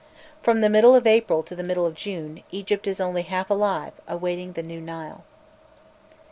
[0.41, 3.93] From the middle of April to the middle of June, Egypt is only half alive,
[4.07, 5.23] awaiting the new Nile.